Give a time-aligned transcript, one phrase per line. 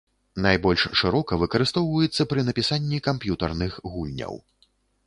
[0.45, 4.33] Найбольш шырока выкарыстоўваецца пры напісанні камп'ютарных гульняў.